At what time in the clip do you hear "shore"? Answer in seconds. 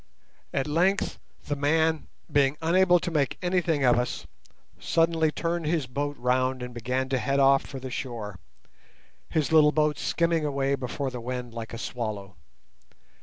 7.91-8.39